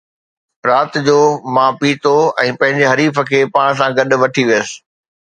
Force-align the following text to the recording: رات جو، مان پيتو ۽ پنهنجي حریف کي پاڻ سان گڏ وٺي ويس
رات 0.69 0.91
جو، 1.07 1.17
مان 1.57 1.69
پيتو 1.81 2.13
۽ 2.45 2.53
پنهنجي 2.61 2.85
حریف 2.91 3.15
کي 3.29 3.39
پاڻ 3.57 3.69
سان 3.83 3.89
گڏ 3.99 4.11
وٺي 4.23 4.43
ويس 4.49 4.69